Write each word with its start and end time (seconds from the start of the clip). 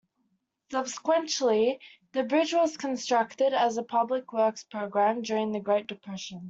Subsequently 0.71 1.79
the 2.13 2.23
bridge 2.23 2.55
was 2.55 2.75
constructed 2.75 3.53
as 3.53 3.77
a 3.77 3.83
public 3.83 4.33
works 4.33 4.63
program 4.63 5.21
during 5.21 5.51
the 5.51 5.59
Great 5.59 5.85
Depression. 5.85 6.39